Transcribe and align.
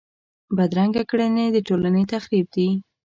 بدرنګه 0.55 1.03
کړنې 1.09 1.45
د 1.51 1.57
ټولنې 1.67 2.03
تخریب 2.13 2.47
دي 2.55 2.69